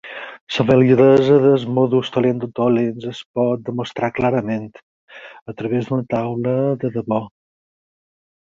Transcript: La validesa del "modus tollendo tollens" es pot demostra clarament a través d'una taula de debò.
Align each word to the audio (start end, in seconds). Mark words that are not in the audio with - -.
La 0.53 0.63
validesa 0.67 1.35
del 1.43 1.65
"modus 1.75 2.09
tollendo 2.15 2.49
tollens" 2.59 3.05
es 3.11 3.19
pot 3.39 3.67
demostra 3.67 4.11
clarament 4.21 4.65
a 5.53 5.57
través 5.61 5.91
d'una 5.91 6.11
taula 6.17 6.57
de 6.87 6.93
debò. 6.97 7.21